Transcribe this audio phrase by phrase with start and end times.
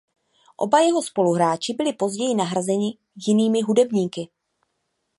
[0.57, 4.29] Oba jeho spoluhráči byli později nahrazeni jinými hudebníky.